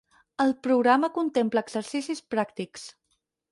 [0.45, 2.91] El programa contempla exercicis pràctics.